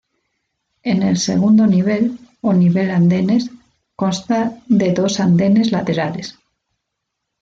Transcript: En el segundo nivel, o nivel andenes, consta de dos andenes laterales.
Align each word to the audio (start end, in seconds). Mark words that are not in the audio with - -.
En 0.81 1.03
el 1.03 1.17
segundo 1.19 1.67
nivel, 1.67 2.17
o 2.41 2.53
nivel 2.53 2.89
andenes, 2.89 3.43
consta 4.01 4.39
de 4.79 4.93
dos 4.99 5.19
andenes 5.19 5.71
laterales. 5.71 6.27